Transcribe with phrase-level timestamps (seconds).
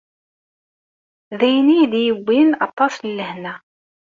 [1.39, 3.53] D ayen i yi-d-yewwin aṭas n lehna.